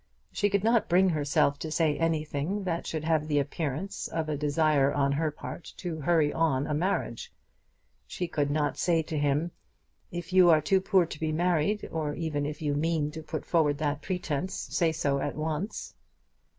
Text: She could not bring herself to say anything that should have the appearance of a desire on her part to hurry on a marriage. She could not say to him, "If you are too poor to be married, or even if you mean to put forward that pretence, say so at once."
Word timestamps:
She 0.31 0.49
could 0.49 0.63
not 0.63 0.89
bring 0.89 1.09
herself 1.09 1.59
to 1.59 1.69
say 1.69 1.95
anything 1.95 2.63
that 2.63 2.87
should 2.87 3.03
have 3.03 3.27
the 3.27 3.37
appearance 3.37 4.07
of 4.07 4.29
a 4.29 4.35
desire 4.35 4.91
on 4.91 5.11
her 5.11 5.29
part 5.29 5.75
to 5.77 5.97
hurry 6.01 6.33
on 6.33 6.65
a 6.65 6.73
marriage. 6.73 7.31
She 8.07 8.27
could 8.27 8.49
not 8.49 8.79
say 8.79 9.03
to 9.03 9.15
him, 9.19 9.51
"If 10.09 10.33
you 10.33 10.49
are 10.49 10.59
too 10.59 10.81
poor 10.81 11.05
to 11.05 11.19
be 11.19 11.31
married, 11.31 11.87
or 11.91 12.15
even 12.15 12.47
if 12.47 12.63
you 12.63 12.73
mean 12.73 13.11
to 13.11 13.21
put 13.21 13.45
forward 13.45 13.77
that 13.77 14.01
pretence, 14.01 14.55
say 14.55 14.91
so 14.91 15.19
at 15.19 15.35
once." 15.35 15.93